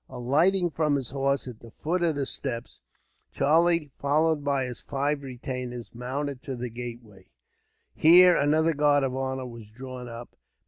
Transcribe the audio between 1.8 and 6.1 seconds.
of the steps, Charlie, followed by his five retainers,